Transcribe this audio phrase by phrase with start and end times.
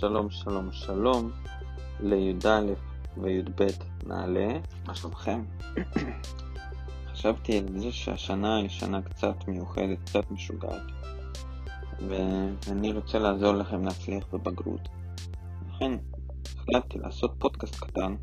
[0.00, 1.30] שלום, שלום, שלום
[2.00, 2.60] לי"א
[3.16, 3.66] וי"ב
[4.06, 4.48] נעל"ה,
[4.86, 5.44] מה שלומכם?
[7.12, 10.82] חשבתי על זה שהשנה היא שנה קצת מיוחדת, קצת משוגעת,
[12.08, 14.88] ואני רוצה לעזור לכם להצליח בבגרות.
[15.68, 15.92] לכן
[16.56, 18.14] החלטתי לעשות פודקאסט קטן,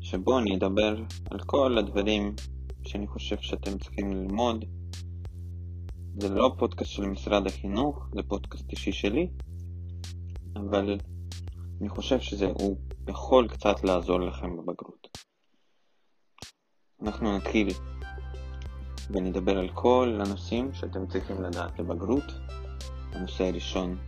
[0.00, 0.96] שבו אני אדבר
[1.30, 2.34] על כל הדברים
[2.86, 4.64] שאני חושב שאתם צריכים ללמוד.
[6.16, 9.28] זה לא פודקאסט של משרד החינוך, זה פודקאסט אישי שלי,
[10.56, 10.98] אבל
[11.80, 12.76] אני חושב שהוא
[13.08, 15.08] יכול קצת לעזור לכם בבגרות.
[17.02, 17.68] אנחנו נתחיל
[19.10, 22.24] ונדבר על כל הנושאים שאתם צריכים לדעת לבגרות.
[23.12, 23.98] הנושא הראשון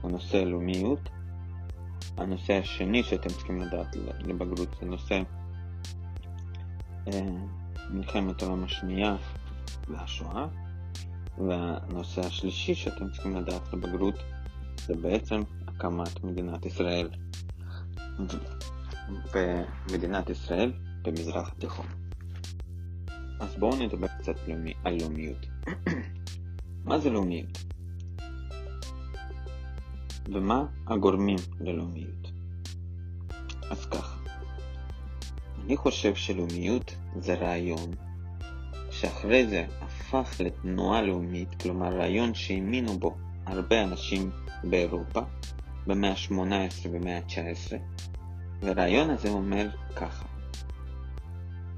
[0.00, 1.00] הוא נושא לאומיות.
[2.16, 5.22] הנושא השני שאתם צריכים לדעת לבגרות זה נושא
[7.08, 7.26] אה,
[7.90, 9.16] מלחמת העולם השנייה
[9.88, 10.46] והשואה.
[11.38, 14.14] והנושא השלישי שאתם צריכים לדעת לבגרות
[14.86, 15.42] זה בעצם
[15.80, 17.08] הקמת מדינת ישראל
[19.34, 20.72] ומדינת ישראל
[21.02, 21.86] במזרח התיכון.
[23.40, 24.34] אז בואו נדבר קצת
[24.84, 25.46] על לאומיות.
[26.88, 27.58] מה זה לאומיות?
[30.32, 32.30] ומה הגורמים ללאומיות?
[33.70, 34.16] אז ככה,
[35.64, 37.90] אני חושב שלאומיות זה רעיון
[38.90, 44.30] שאחרי זה הפך לתנועה לאומית, כלומר רעיון שהאמינו בו הרבה אנשים
[44.64, 45.20] באירופה,
[45.86, 47.76] במאה ה-18 ובמאה ה-19,
[48.60, 50.26] והרעיון הזה אומר ככה: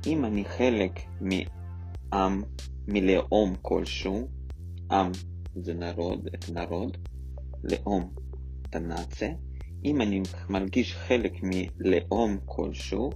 [0.06, 2.42] אם אני חלק מעם,
[2.88, 4.28] מלאום כלשהו,
[4.90, 5.12] עם
[5.54, 6.96] זה נרוד, את נרוד,
[7.64, 8.12] לאום
[8.62, 9.28] את הנאצה,
[9.84, 13.10] אם אני מרגיש חלק מלאום כלשהו,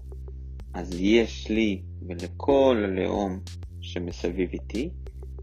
[0.75, 3.41] אז יש לי ולכל הלאום
[3.81, 4.91] שמסביב איתי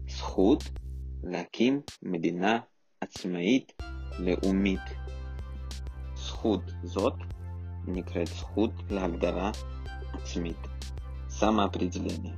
[0.08, 0.64] זכות
[1.22, 2.58] להקים מדינה
[3.00, 3.72] עצמאית
[4.18, 5.03] לאומית.
[6.44, 7.14] זכות זאת
[7.86, 9.50] נקראת זכות להגדרה
[10.12, 10.56] עצמית.
[11.28, 12.32] סמה פריצלניה.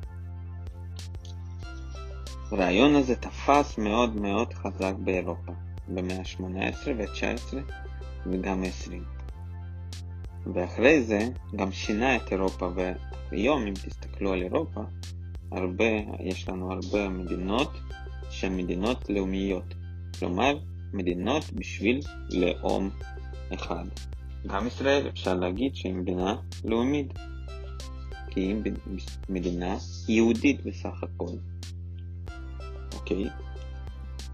[2.50, 5.52] הרעיון הזה תפס מאוד מאוד חזק באירופה,
[5.88, 7.54] במאה ה-18 וה-19
[8.26, 8.92] וגם ה-20.
[10.54, 14.80] ואחרי זה גם שינה את אירופה, והיום אם תסתכלו על אירופה,
[15.52, 17.72] הרבה, יש לנו הרבה מדינות
[18.30, 19.74] שהן מדינות לאומיות,
[20.18, 20.58] כלומר
[20.92, 22.90] מדינות בשביל לאום
[23.54, 23.84] אחד.
[24.46, 27.18] גם ישראל אפשר להגיד שהיא מדינה לאומית,
[28.30, 28.56] כי היא
[29.28, 29.76] מדינה
[30.08, 31.32] יהודית בסך הכל.
[32.94, 33.24] אוקיי?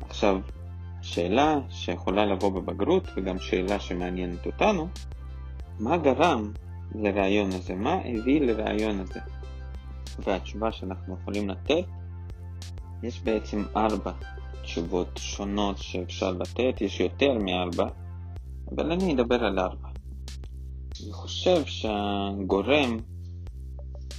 [0.09, 0.41] עכשיו,
[1.03, 4.89] שאלה שיכולה לבוא בבגרות, וגם שאלה שמעניינת אותנו,
[5.81, 6.53] מה גרם
[6.95, 7.75] לרעיון הזה?
[7.75, 9.21] מה הביא לרעיון הזה?
[10.19, 11.85] והתשובה שאנחנו יכולים לתת,
[13.03, 14.13] יש בעצם ארבע
[14.63, 17.89] תשובות שונות שאפשר לתת, יש יותר מארבע,
[18.75, 19.89] אבל אני אדבר על ארבע.
[21.03, 22.97] אני חושב שהגורם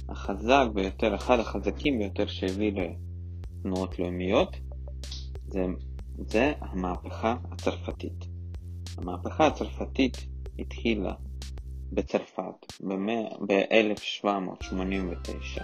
[0.08, 4.56] החזק ביותר, אחד החזקים ביותר שהביא לתנועות לאומיות,
[5.48, 5.66] זה,
[6.16, 8.24] זה המהפכה הצרפתית.
[8.98, 10.26] המהפכה הצרפתית
[10.58, 11.12] התחילה
[11.92, 12.72] בצרפת
[13.48, 15.62] ב-1789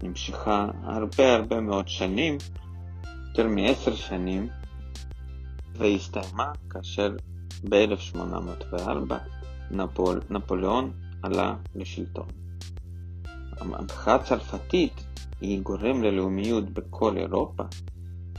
[0.03, 2.37] נמשכה הרבה הרבה מאוד שנים,
[3.29, 4.47] יותר מעשר שנים,
[5.75, 7.15] והיא הסתיימה כאשר
[7.69, 9.13] ב-1804
[9.71, 10.91] נפול, נפוליאון
[11.21, 12.27] עלה לשלטון.
[13.59, 15.03] המהפכה הצרפתית
[15.41, 17.63] היא גורם ללאומיות בכל אירופה,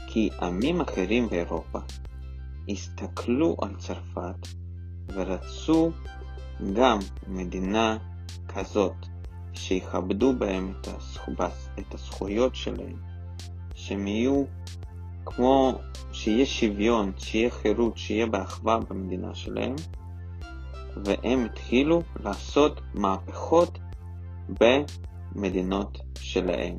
[0.07, 1.79] כי עמים אחרים באירופה
[2.69, 4.47] הסתכלו על צרפת
[5.07, 5.91] ורצו
[6.73, 7.97] גם מדינה
[8.47, 8.95] כזאת
[9.55, 10.73] שיכבדו בהם
[11.79, 12.95] את הזכויות שלהם,
[13.75, 14.43] שהם יהיו
[15.25, 15.79] כמו
[16.11, 19.75] שיהיה שוויון, שיהיה חירות, שיהיה באחווה במדינה שלהם,
[21.05, 23.79] והם התחילו לעשות מהפכות
[24.49, 26.77] במדינות שלהם.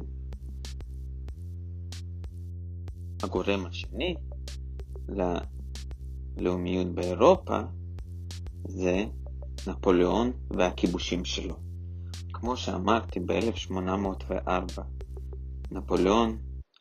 [3.22, 4.14] הגורם השני
[6.38, 7.60] ללאומיות באירופה
[8.64, 9.04] זה
[9.66, 11.65] נפוליאון והכיבושים שלו.
[12.40, 14.80] כמו שאמרתי, ב-1804
[15.70, 16.38] נפוליאון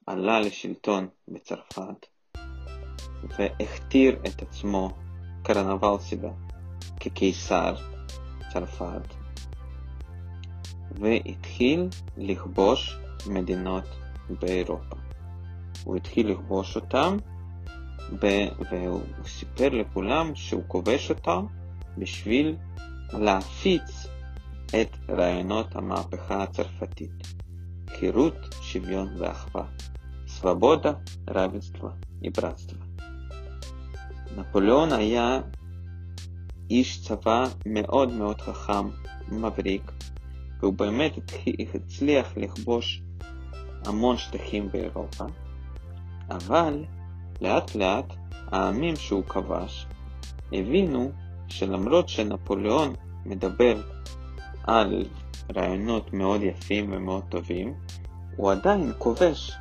[0.08, 2.06] עלה לשלטון בצרפת
[3.38, 4.90] והכתיר את עצמו
[5.44, 6.30] קרנבל סיבה
[7.00, 7.76] כקיסר
[8.54, 9.14] צרפת
[10.92, 11.88] והתחיל
[12.18, 12.98] לכבוש
[13.28, 13.86] מדינות
[14.30, 14.96] באירופה.
[15.84, 17.18] הוא התחיל לכבוש אותם
[18.72, 21.46] והוא סיפר לכולם שהוא כובש אותם
[21.98, 22.56] בשביל
[23.14, 24.05] להפיץ
[24.82, 27.34] את רעיונות המהפכה הצרפתית,
[27.90, 29.64] חירות, שוויון ואחווה,
[30.28, 30.94] סבבודה,
[31.30, 31.92] רביצטווה
[32.22, 32.86] וברצטווה.
[34.38, 35.42] נפוליאון היה
[36.70, 38.90] איש צבא מאוד מאוד חכם,
[39.32, 39.92] מבריק,
[40.60, 41.12] והוא באמת
[41.76, 43.02] הצליח לכבוש
[43.86, 45.26] המון שטחים באירופה,
[46.30, 46.86] אבל
[47.42, 48.14] לאט לאט
[48.48, 49.88] העמים שהוא כבש
[50.52, 51.12] הבינו
[51.48, 52.94] שלמרות שנפוליאון
[53.26, 53.95] מדבר
[54.68, 55.06] על
[55.56, 57.74] רעיונות מאוד יפים ומאוד טובים,
[58.38, 59.52] הוא עדיין כובש.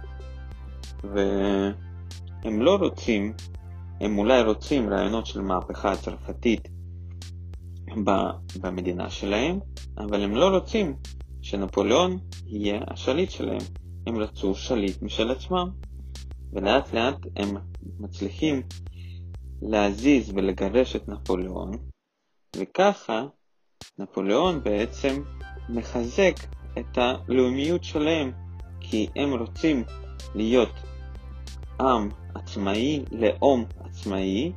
[1.03, 3.33] והם לא רוצים,
[4.01, 6.69] הם אולי רוצים רעיונות של מהפכה הצרפתית
[8.61, 9.59] במדינה שלהם,
[9.99, 10.97] אבל הם לא רוצים
[11.43, 13.63] שנפוליאון יהיה השליט שלהם.
[14.07, 15.71] הם רצו שליט משל עצמם.
[16.53, 17.57] ולאט לאט הם
[17.99, 18.63] מצליחים
[19.63, 21.71] להזיז ולגרש את נפוליאון,
[22.57, 23.27] וככה
[23.99, 25.23] נפוליאון בעצם
[25.69, 26.35] מחזק
[26.79, 28.33] את הלאומיות שלהם,
[28.81, 29.85] כי הם רוצים
[30.35, 30.73] להיות
[31.81, 34.53] עם עצמאי, לאום עצמאי,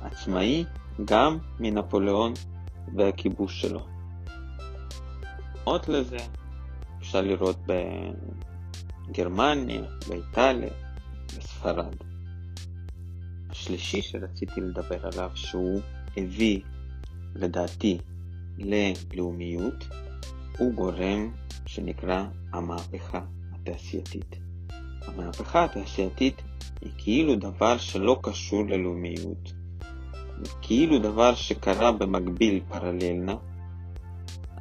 [0.00, 0.64] עצמאי
[1.04, 2.32] גם מנפוליאון
[2.96, 3.86] והכיבוש שלו.
[5.64, 6.16] עוד לזה
[6.98, 7.56] אפשר לראות
[9.08, 10.72] בגרמניה, באיטליה,
[11.26, 11.94] בספרד.
[13.50, 15.80] השלישי שרציתי לדבר עליו, שהוא
[16.16, 16.60] הביא,
[17.34, 17.98] לדעתי,
[18.58, 19.88] ללאומיות,
[20.58, 21.30] הוא גורם
[21.66, 23.20] שנקרא המהפכה
[23.52, 24.36] התעשייתית.
[25.06, 26.42] המהפכה התעשייתית
[26.80, 29.52] היא כאילו דבר שלא קשור ללאומיות,
[30.62, 33.36] כאילו דבר שקרה במקביל פרללנה,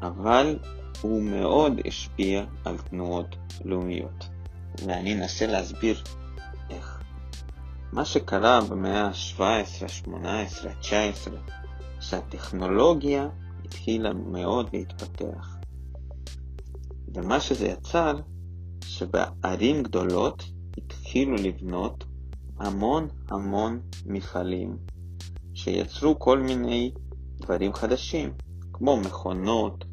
[0.01, 0.59] אבל
[1.01, 3.35] הוא מאוד השפיע על תנועות
[3.65, 4.29] לאומיות.
[4.85, 6.03] ואני אנסה להסביר
[6.69, 7.01] איך.
[7.91, 11.29] מה שקרה במאה ה-17, ה-18, ה-19,
[11.99, 13.29] שהטכנולוגיה
[13.73, 15.55] התחילה מאוד להתפתח.
[17.15, 18.19] ומה שזה יצר,
[18.85, 20.43] שבערים גדולות
[20.77, 22.03] התחילו לבנות
[22.59, 24.77] המון המון מפעלים
[25.53, 26.91] שיצרו כל מיני
[27.37, 28.33] דברים חדשים,
[28.73, 29.85] כמו מכונות,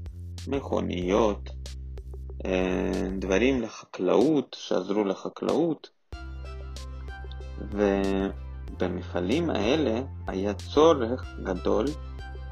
[0.48, 1.50] מכוניות,
[2.44, 5.90] אה, דברים לחקלאות, שעזרו לחקלאות,
[8.78, 11.86] ובמפעלים האלה היה צורך גדול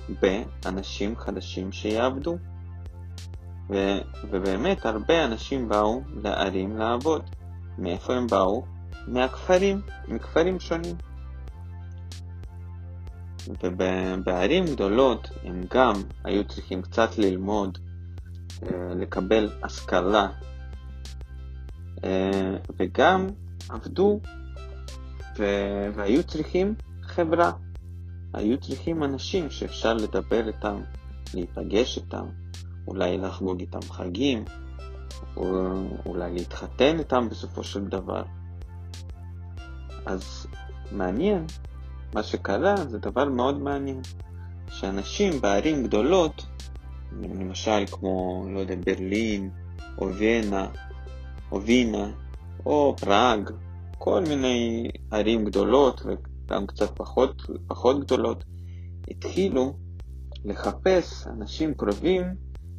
[0.09, 2.37] באנשים חדשים שיעבדו.
[3.71, 3.99] ו...
[4.31, 7.23] ובאמת הרבה אנשים באו לערים לעבוד.
[7.79, 8.65] מאיפה הם באו?
[9.07, 10.97] מהכפרים, מכפרים שונים.
[13.63, 15.93] ובערים גדולות הם גם
[16.25, 17.79] היו צריכים קצת ללמוד,
[18.63, 20.29] אה, לקבל השכלה,
[22.05, 23.27] אה, וגם
[23.69, 24.21] עבדו
[25.95, 27.53] והיו צריכים חברה.
[28.35, 30.81] היו צריכים אנשים שאפשר לדבר איתם,
[31.35, 32.27] להיפגש איתם,
[32.89, 34.45] אולי לחגוג איתם חגים,
[35.37, 35.73] או
[36.07, 38.23] אולי להתחתן איתם בסופו של דבר.
[40.07, 40.47] אז
[40.93, 41.47] מעניין,
[42.15, 44.01] מה שקרה זה דבר מאוד מעניין,
[44.71, 46.47] שאנשים בערים גדולות,
[47.23, 49.51] למשל כמו, לא יודע, ברלין,
[49.99, 50.67] או וינה,
[51.53, 52.11] או וינה,
[52.67, 53.51] או פראג,
[53.99, 56.03] כל מיני ערים גדולות
[56.49, 58.45] וגם קצת פחות, פחות גדולות,
[59.11, 59.77] התחילו
[60.45, 62.25] לחפש אנשים קרובים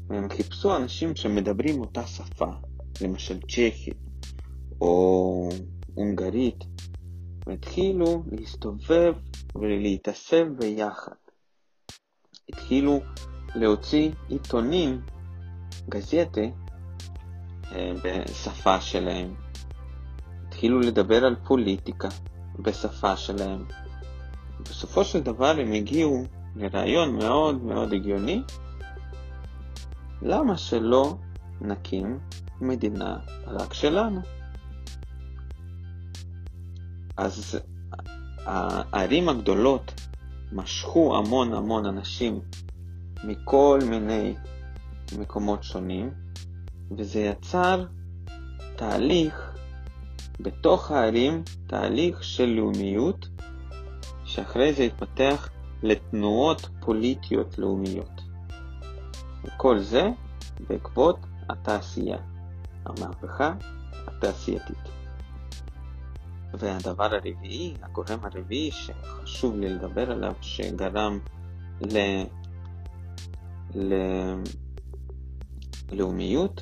[0.08, 2.52] והם חיפשו אנשים שמדברים אותה שפה.
[3.02, 3.98] למשל צ'כית
[4.82, 5.50] או
[5.96, 6.64] הונגרית,
[7.48, 9.14] והתחילו להסתובב
[9.56, 11.12] ולהתאסף ביחד.
[12.50, 13.00] התחילו
[13.56, 15.02] להוציא עיתונים,
[15.90, 16.42] גזטה,
[17.72, 19.36] אה, בשפה שלהם.
[20.48, 22.10] התחילו לדבר על פוליטיקה
[22.62, 23.66] בשפה שלהם.
[24.62, 26.24] בסופו של דבר הם הגיעו
[26.56, 28.42] לרעיון מאוד מאוד הגיוני,
[30.22, 31.18] למה שלא
[31.62, 32.20] נקים
[32.62, 34.22] מדינה רק שלנו?
[37.18, 37.60] אז
[38.46, 39.92] הערים הגדולות
[40.52, 42.42] משכו המון המון אנשים
[43.24, 44.36] מכל מיני
[45.20, 46.12] מקומות שונים,
[46.98, 47.86] וזה יצר
[48.76, 49.49] תהליך
[50.40, 53.28] בתוך הערים, תהליך של לאומיות,
[54.26, 55.50] שאחרי זה התפתח
[55.84, 58.22] לתנועות פוליטיות לאומיות.
[59.44, 60.10] וכל זה
[60.68, 61.20] בעקבות
[61.50, 62.18] התעשייה,
[62.86, 63.54] המהפכה
[64.08, 64.78] התעשייתית.
[66.54, 71.20] והדבר הרביעי, הגורם הרביעי שחשוב לי לדבר עליו, שגרם
[71.82, 71.98] ל...
[75.92, 76.62] ללאומיות,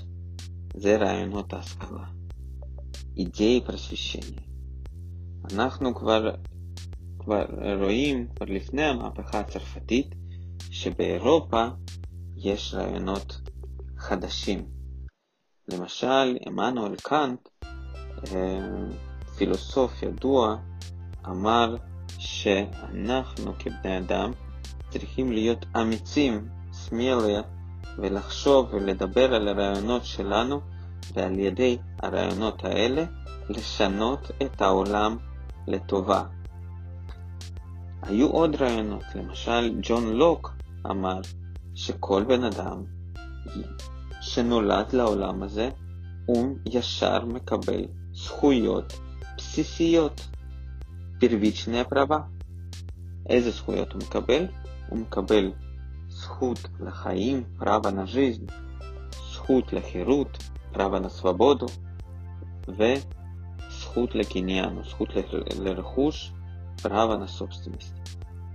[0.75, 2.16] זה רעיונות ההשכלה.
[3.17, 4.37] אידיאי פרספישני.
[5.53, 6.35] אנחנו כבר,
[7.19, 7.45] כבר
[7.81, 10.15] רואים, כבר לפני המהפכה הצרפתית,
[10.71, 11.67] שבאירופה
[12.35, 13.41] יש רעיונות
[13.97, 14.65] חדשים.
[15.67, 18.59] למשל, עמנואל קאנט, אה,
[19.37, 20.57] פילוסוף ידוע,
[21.27, 21.75] אמר
[22.19, 24.31] שאנחנו כבני אדם
[24.89, 27.41] צריכים להיות אמיצים, סמיליה,
[27.97, 30.61] ולחשוב ולדבר על הרעיונות שלנו,
[31.13, 33.05] ועל ידי הרעיונות האלה
[33.49, 35.17] לשנות את העולם
[35.67, 36.23] לטובה.
[38.01, 40.53] היו עוד רעיונות, למשל ג'ון לוק
[40.85, 41.19] אמר
[41.75, 42.83] שכל בן אדם
[44.21, 45.69] שנולד לעולם הזה,
[46.25, 48.99] הוא ישר מקבל זכויות
[49.37, 50.27] בסיסיות.
[51.19, 52.19] פרוויצ'ניה פרבה.
[53.29, 54.47] איזה זכויות הוא מקבל?
[54.89, 55.51] הוא מקבל
[56.09, 58.43] זכות לחיים, פרבה נז'יזם,
[59.31, 60.37] זכות לחירות,
[60.77, 61.65] פרבה נסוובודו,
[62.67, 65.09] וזכות לקניין, זכות
[65.59, 66.31] לרכוש,
[66.81, 67.93] פרבה נסובסטימיסט.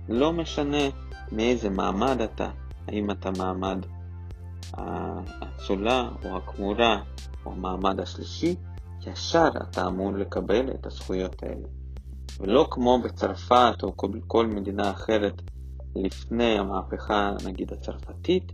[0.09, 0.77] לא משנה
[1.31, 2.49] מאיזה מעמד אתה,
[2.87, 3.85] האם אתה מעמד
[4.73, 7.01] האצולה או הכמורה
[7.45, 8.55] או המעמד השלישי,
[9.07, 11.67] ישר אתה אמור לקבל את הזכויות האלה.
[12.39, 15.41] ולא כמו בצרפת או כל, כל מדינה אחרת
[15.95, 18.51] לפני המהפכה נגיד הצרפתית,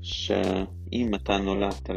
[0.00, 1.90] שאם אתה נולדת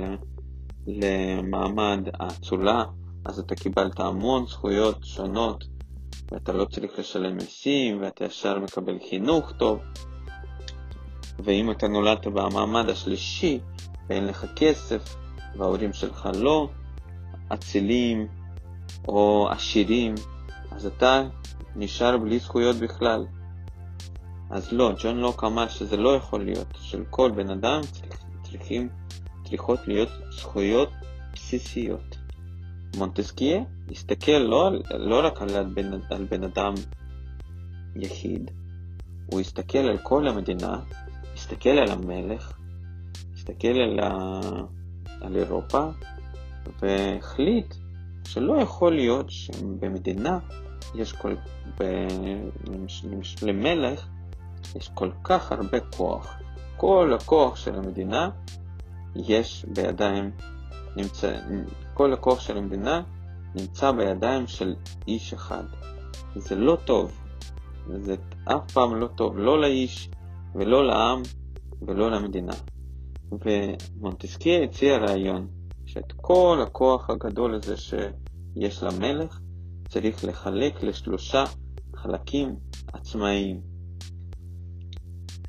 [0.87, 2.83] למעמד האצולה,
[3.25, 5.63] אז אתה קיבלת המון זכויות שונות,
[6.31, 9.79] ואתה לא צריך לשלם מיסים, ואתה ישר מקבל חינוך טוב.
[11.39, 13.59] ואם אתה נולדת במעמד השלישי,
[14.09, 15.15] ואין לך כסף,
[15.57, 16.69] וההורים שלך לא,
[17.53, 18.27] אצילים
[19.07, 20.15] או עשירים,
[20.71, 21.23] אז אתה
[21.75, 23.25] נשאר בלי זכויות בכלל.
[24.49, 27.81] אז לא, ג'ון לוק אמר שזה לא יכול להיות, של כל בן אדם
[28.43, 28.89] צריכים,
[29.49, 30.89] צריכות להיות זכויות
[31.33, 32.17] בסיסיות.
[32.97, 36.73] מונטסקיה הסתכל לא, לא רק על בן, על בן אדם
[37.95, 38.51] יחיד,
[39.31, 40.79] הוא הסתכל על כל המדינה,
[41.33, 42.53] הסתכל על המלך,
[43.33, 44.39] הסתכל על, ה,
[45.21, 45.87] על אירופה,
[46.81, 47.75] והחליט
[48.27, 50.39] שלא יכול להיות שבמדינה
[50.95, 51.35] יש כל...
[51.79, 51.83] ב...
[53.41, 54.07] למלך
[54.75, 56.39] יש כל כך הרבה כוח.
[56.77, 58.29] כל הכוח של המדינה
[59.15, 60.31] יש בידיים,
[60.97, 61.37] נמצא,
[61.93, 63.01] כל הכוח של המדינה
[63.55, 64.75] נמצא בידיים של
[65.07, 65.63] איש אחד.
[66.35, 67.21] זה לא טוב.
[67.99, 70.09] זה אף פעם לא טוב, לא לאיש
[70.55, 71.21] ולא לעם
[71.81, 72.53] ולא למדינה.
[73.31, 75.47] ומונטסקיה הציע רעיון
[75.85, 79.39] שאת כל הכוח הגדול הזה שיש למלך
[79.89, 81.43] צריך לחלק לשלושה
[81.95, 82.55] חלקים
[82.93, 83.61] עצמאיים.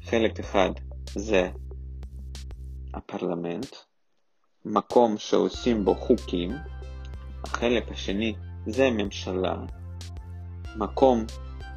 [0.05, 0.71] חלק אחד
[1.15, 1.51] זה
[2.97, 3.77] הפרלמנט,
[4.65, 6.51] מקום שעושים בו חוקים,
[7.45, 8.35] החלק השני
[8.67, 9.57] זה ממשלה,
[10.77, 11.25] מקום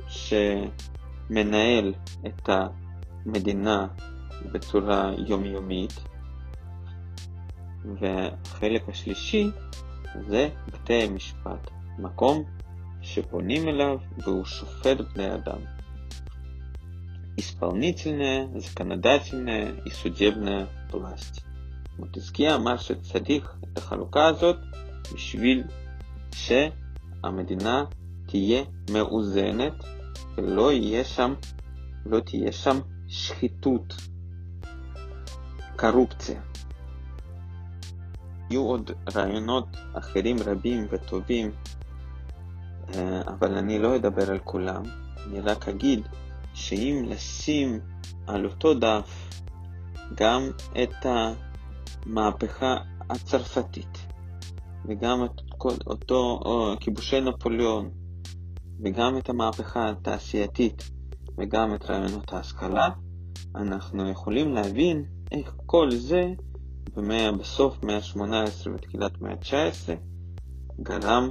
[0.07, 1.93] שמנהל
[2.27, 3.87] את המדינה
[4.51, 5.93] בצורה יומיומית,
[7.99, 9.51] והחלק השלישי
[10.27, 12.43] זה בתי המשפט, מקום
[13.01, 15.78] שפונים אליו והוא שופט בני אדם.
[17.38, 21.44] исполнительная, законодательная и судебная власть.
[21.98, 24.56] מוטסקיה אמר שצריך את החלוקה הזאת
[25.14, 25.64] בשביל
[26.34, 27.84] שהמדינה
[28.26, 29.72] תהיה מאוזנת
[30.36, 31.34] ולא יהיה שם,
[32.06, 33.94] לא תהיה שם שחיתות,
[35.76, 36.40] קרופציה.
[38.50, 41.50] יהיו עוד רעיונות אחרים רבים וטובים,
[42.94, 44.82] אה, אבל אני לא אדבר על כולם.
[45.26, 46.08] אני רק אגיד
[46.59, 47.79] שאם לשים
[48.27, 49.29] על אותו דף
[50.15, 50.41] גם
[50.83, 51.05] את
[52.05, 52.75] המהפכה
[53.09, 54.07] הצרפתית
[54.85, 55.41] וגם את
[55.87, 56.39] אותו
[56.79, 57.89] כיבושי נפוליאון
[58.83, 60.89] וגם את המהפכה התעשייתית
[61.37, 62.89] וגם את רעיונות ההשכלה,
[63.55, 66.33] אנחנו יכולים להבין איך כל זה
[66.95, 69.89] במאה, בסוף מאה ה-18 ותחילת מאה ה-19
[70.83, 71.29] גרם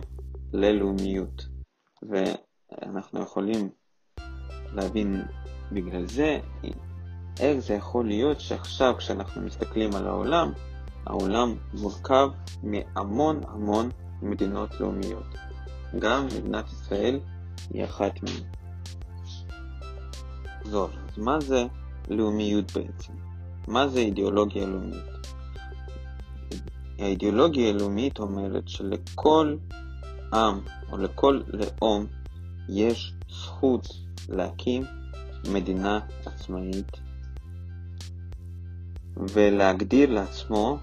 [0.53, 1.47] ללאומיות.
[2.03, 3.71] ואנחנו יכולים
[4.75, 5.23] להבין
[5.73, 6.39] בגלל זה
[7.41, 10.53] איך זה יכול להיות שעכשיו כשאנחנו מסתכלים על העולם,
[11.07, 12.29] העולם מורכב
[12.63, 13.91] מהמון המון
[14.23, 15.35] מדינות לאומיות.
[15.99, 17.21] גם מדינת ישראל
[17.71, 18.43] היא אחת מהן.
[20.65, 21.67] זו, אז מה זה
[22.09, 23.13] לאומיות בעצם?
[23.69, 25.19] מה זה אידיאולוגיה לאומית?
[26.99, 29.57] האידיאולוגיה הלאומית אומרת שלכל
[30.33, 30.61] עם
[30.93, 32.07] או לכל לאום
[32.69, 33.87] יש זכות
[34.29, 34.85] להקים
[35.53, 37.01] מדינה עצמאית
[39.17, 40.79] ולהגדיר לעצמו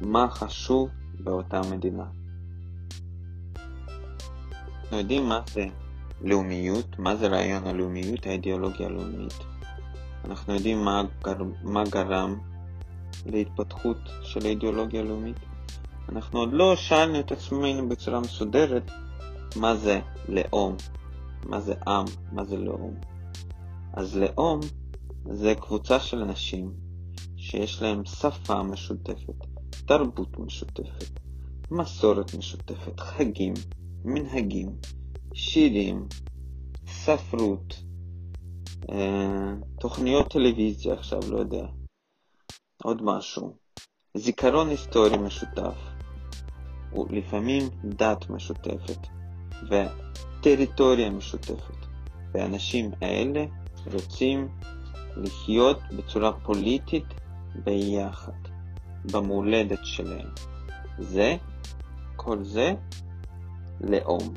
[0.00, 0.88] מה חשוב
[1.20, 2.04] באותה מדינה.
[4.82, 5.66] אנחנו יודעים מה זה
[6.22, 9.34] לאומיות, מה זה רעיון הלאומיות, האידיאולוגיה הלאומית.
[10.24, 12.38] אנחנו יודעים מה, גר, מה גרם
[13.26, 15.36] להתפתחות של האידיאולוגיה הלאומית.
[16.08, 18.90] אנחנו עוד לא שאלנו את עצמנו בצורה מסודרת
[19.56, 20.76] מה זה לאום,
[21.44, 22.94] מה זה עם, מה זה לאום.
[23.92, 24.60] אז לאום
[25.32, 26.72] זה קבוצה של אנשים
[27.36, 29.46] שיש להם שפה משותפת,
[29.86, 31.20] תרבות משותפת,
[31.70, 33.54] מסורת משותפת, חגים,
[34.04, 34.68] מנהגים,
[35.34, 36.06] שירים,
[36.86, 37.82] ספרות,
[38.90, 41.66] אה, תוכניות טלוויזיה עכשיו, לא יודע,
[42.82, 43.56] עוד משהו,
[44.16, 45.76] זיכרון היסטורי משותף,
[46.92, 49.06] ולפעמים דת משותפת,
[50.39, 51.85] וטריטוריה משותפת,
[52.33, 53.45] והאנשים האלה
[53.93, 54.47] רוצים
[55.17, 57.05] לחיות בצורה פוליטית
[57.63, 58.31] ביחד,
[59.11, 60.27] במולדת שלהם.
[60.99, 61.37] זה,
[62.15, 62.73] כל זה,
[63.81, 64.33] לאום.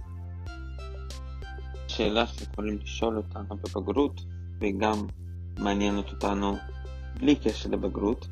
[1.88, 4.20] שאלה שיכולים לשאול אותנו בבגרות,
[4.60, 5.06] וגם
[5.58, 6.56] מעניינת אותנו
[7.20, 8.28] בלי קשר לבגרות,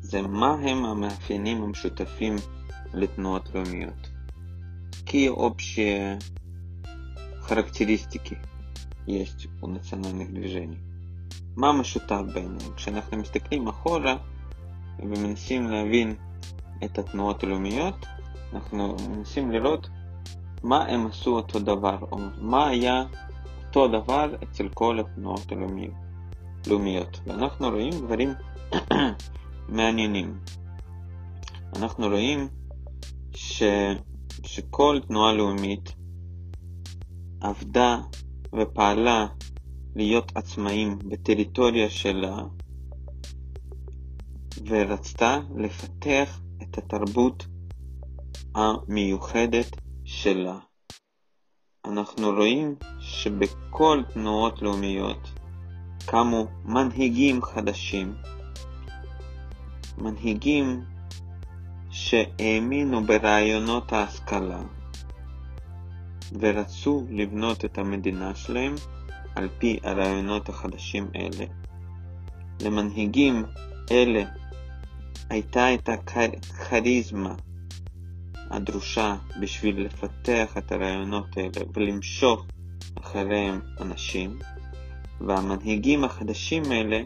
[0.00, 2.36] זה מה הם המאפיינים המשותפים
[2.94, 4.08] לתנועות לאומיות.
[5.06, 6.18] Какие общие
[7.48, 8.38] характеристики
[9.06, 10.78] есть у национальных движений?
[11.56, 12.74] מה משותף ביניהם?
[12.76, 14.16] כשאנחנו מסתכלים אחורה
[14.98, 16.14] ומנסים להבין
[16.84, 18.06] את התנועות הלאומיות,
[18.52, 19.88] אנחנו מנסים לראות
[20.62, 23.04] מה הם עשו אותו דבר, או מה היה
[23.66, 25.52] אותו דבר אצל כל התנועות
[26.66, 27.20] הלאומיות.
[27.26, 28.34] ואנחנו רואים דברים
[29.68, 30.38] מעניינים.
[31.76, 32.48] אנחנו רואים
[33.34, 33.62] ש...
[34.42, 35.94] שכל תנועה לאומית
[37.41, 37.97] עבדה
[38.55, 39.27] ופעלה
[39.95, 42.37] להיות עצמאים בטריטוריה שלה
[44.67, 47.45] ורצתה לפתח את התרבות
[48.55, 50.59] המיוחדת שלה.
[51.85, 55.31] אנחנו רואים שבכל תנועות לאומיות
[56.05, 58.15] קמו מנהיגים חדשים,
[59.97, 60.83] מנהיגים
[61.89, 64.61] שהאמינו ברעיונות ההשכלה
[66.39, 68.75] ורצו לבנות את המדינה שלהם
[69.35, 71.45] על פי הרעיונות החדשים אלה.
[72.61, 73.43] למנהיגים
[73.91, 74.23] אלה
[75.29, 77.35] הייתה את הכריזמה
[78.49, 82.45] הדרושה בשביל לפתח את הרעיונות האלה ולמשוך
[82.95, 84.39] אחריהם אנשים,
[85.21, 87.01] והמנהיגים החדשים האלה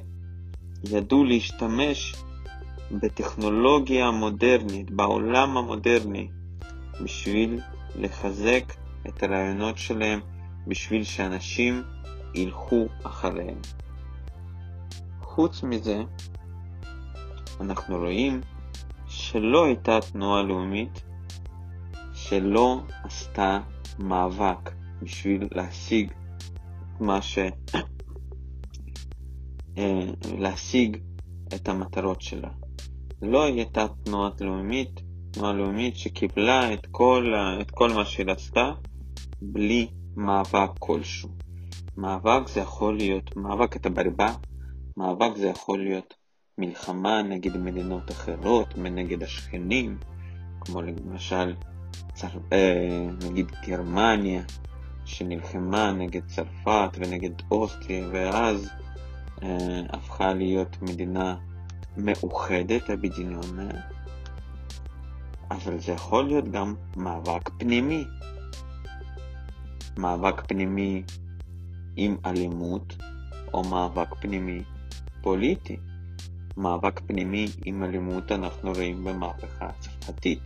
[0.83, 2.15] ידעו להשתמש
[2.91, 6.27] בטכנולוגיה המודרנית, בעולם המודרני,
[7.03, 7.59] בשביל
[7.95, 8.63] לחזק
[9.08, 10.20] את הרעיונות שלהם,
[10.68, 11.84] בשביל שאנשים
[12.36, 13.58] ילכו אחריהם.
[15.22, 16.04] חוץ מזה,
[17.62, 18.42] אנחנו רואים
[19.08, 21.04] שלא הייתה תנועה לאומית
[22.13, 23.60] שלא עשתה
[24.00, 27.39] מאבק בשביל להשיג את מה ש...
[29.78, 30.06] אה,
[30.38, 30.98] להשיג
[31.56, 32.50] את המטרות שלה.
[33.22, 38.72] לא הייתה תנועה לאומית, תנועה לאומית שקיבלה את כל, את כל מה שהיא רצתה
[39.51, 41.29] בלי מאבק כלשהו.
[41.97, 44.34] מאבק זה יכול להיות, מאבק את הברבה,
[44.97, 46.13] מאבק זה יכול להיות
[46.58, 49.97] מלחמה נגד מדינות אחרות, נגד השכנים,
[50.62, 51.56] כמו למשל
[52.13, 52.27] צר...
[52.53, 54.41] אה, נגיד גרמניה,
[55.06, 58.69] שנלחמה נגד צרפת ונגד אוסטריה, ואז
[59.43, 61.36] אה, הפכה להיות מדינה
[61.97, 63.69] מאוחדת, הבדיניונה,
[65.51, 68.03] אבל זה יכול להיות גם מאבק פנימי.
[69.97, 71.03] מאבק פנימי
[71.95, 72.95] עם אלימות,
[73.53, 74.63] או מאבק פנימי
[75.21, 75.77] פוליטי.
[76.58, 80.39] מאבק פנימי עם אלימות אנחנו רואים במהפכה הצרפתית.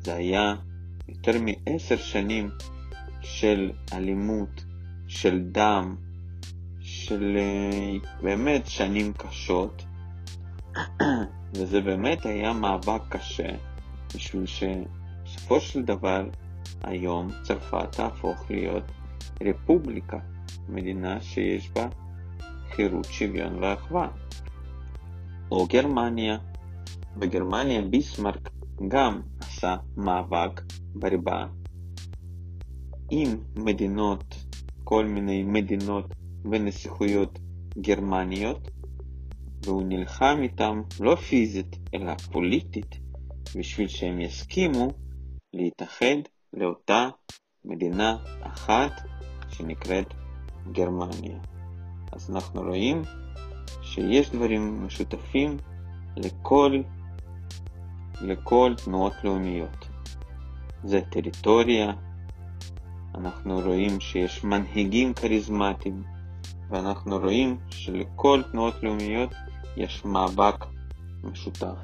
[0.00, 0.54] זה היה
[1.08, 2.50] יותר מעשר שנים
[3.20, 4.64] של אלימות,
[5.06, 5.96] של דם,
[6.80, 9.84] של אה, באמת שנים קשות,
[11.54, 13.48] וזה באמת היה מאבק קשה,
[14.14, 16.28] בשביל שבסופו של דבר
[16.84, 18.84] היום צרפת תהפוך להיות
[19.42, 20.18] רפובליקה,
[20.68, 21.88] מדינה שיש בה
[22.70, 24.08] חירות, שוויון ואחווה.
[25.50, 26.38] או גרמניה.
[27.16, 28.50] בגרמניה ביסמרק
[28.88, 30.60] גם עשה מאבק
[30.94, 31.46] בריבה
[33.10, 34.34] עם מדינות,
[34.84, 36.14] כל מיני מדינות
[36.44, 37.38] ונסיכויות
[37.78, 38.70] גרמניות,
[39.64, 42.98] והוא נלחם איתם לא פיזית אלא פוליטית
[43.56, 44.88] בשביל שהם יסכימו
[45.54, 46.16] להתאחד
[46.58, 47.08] לאותה
[47.64, 48.92] מדינה אחת
[49.48, 50.14] שנקראת
[50.72, 51.38] גרמניה.
[52.12, 53.02] אז אנחנו רואים
[53.82, 55.56] שיש דברים משותפים
[56.16, 56.80] לכל,
[58.20, 59.88] לכל תנועות לאומיות.
[60.84, 61.92] זה טריטוריה,
[63.14, 66.02] אנחנו רואים שיש מנהיגים כריזמטיים,
[66.70, 69.30] ואנחנו רואים שלכל תנועות לאומיות
[69.76, 70.64] יש מאבק
[71.22, 71.78] משותף.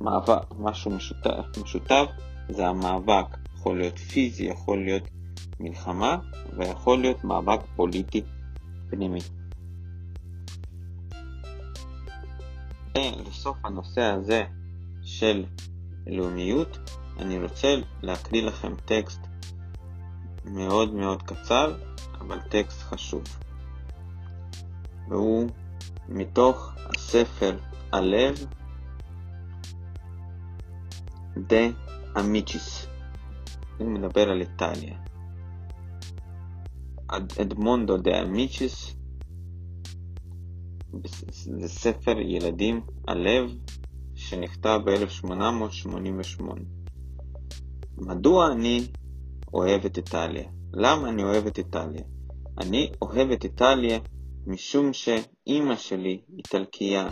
[0.00, 2.06] מאבק, משהו משותף, משותף
[2.48, 3.26] זה המאבק,
[3.62, 5.02] יכול להיות פיזי, יכול להיות
[5.60, 6.18] מלחמה,
[6.56, 8.22] ויכול להיות מאבק פוליטי
[8.90, 9.18] פנימי.
[13.26, 14.44] לסוף הנושא הזה
[15.02, 15.44] של
[16.06, 16.78] לאומיות,
[17.18, 17.68] אני רוצה
[18.02, 19.20] להקריא לכם טקסט
[20.44, 21.76] מאוד מאוד קצר,
[22.20, 23.22] אבל טקסט חשוב.
[25.08, 25.50] והוא
[26.08, 27.58] מתוך הספר
[27.92, 28.46] הלב
[31.36, 31.66] דה
[32.20, 32.91] אמיצ'יס.
[33.82, 34.98] הוא מדבר על איטליה.
[37.40, 38.96] אדמונדו דה אמיצ'יס
[41.60, 43.50] זה ספר ילדים הלב
[44.14, 46.42] שנכתב ב-1888.
[47.98, 48.86] מדוע אני
[49.54, 50.48] אוהב את איטליה?
[50.72, 52.02] למה אני אוהב את איטליה?
[52.58, 53.98] אני אוהב את איטליה
[54.46, 57.08] משום שאימא שלי איטלקייה,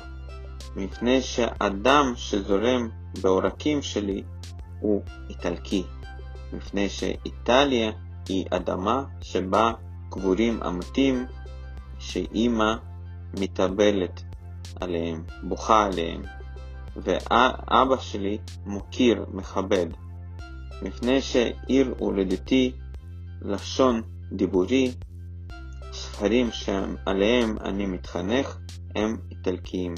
[0.76, 2.88] מפני שהדם שזורם
[3.22, 4.22] בעורקים שלי
[4.80, 5.82] הוא איטלקי,
[6.52, 7.90] מפני שאיטליה
[8.28, 9.72] היא אדמה שבה
[10.10, 11.26] קבורים המתים
[11.98, 12.74] שאימא
[13.34, 14.22] מתאבלת
[14.80, 16.22] עליהם, בוכה עליהם,
[16.96, 19.86] ואבא שלי מוקיר, מכבד,
[20.82, 22.72] מפני שעיר הולדתי,
[23.42, 24.92] לשון דיבורי,
[25.92, 28.58] ספרים שעליהם אני מתחנך,
[28.94, 29.94] הם איטלקיים,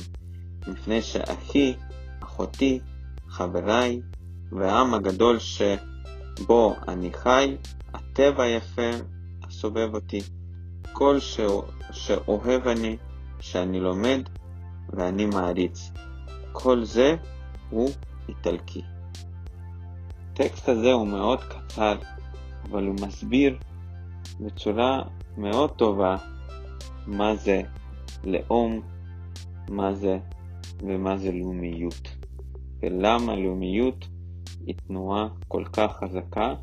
[0.69, 1.75] מפני שאחי,
[2.23, 2.81] אחותי,
[3.29, 4.01] חבריי,
[4.53, 5.39] והעם הגדול
[6.39, 7.57] שבו אני חי,
[7.95, 8.91] הטבע היפה
[9.43, 10.21] הסובב אותי,
[10.93, 11.19] כל
[11.91, 12.97] שאוהב אני,
[13.41, 14.21] שאני לומד
[14.89, 15.91] ואני מעריץ.
[16.53, 17.17] כל זה
[17.71, 17.91] הוא
[18.29, 18.83] איטלקי.
[20.33, 21.97] הטקסט הזה הוא מאוד קצר,
[22.71, 23.59] אבל הוא מסביר
[24.41, 25.03] בצורה
[25.37, 26.17] מאוד טובה
[27.07, 27.63] מה זה
[28.25, 28.81] לאום,
[29.71, 30.19] מה זה
[30.83, 32.09] ומה זה לאומיות,
[32.83, 34.09] ולמה לאומיות
[34.67, 36.55] היא תנועה כל כך חזקה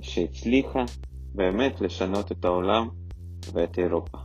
[0.00, 0.84] שהצליחה
[1.34, 2.88] באמת לשנות את העולם
[3.52, 4.18] ואת אירופה.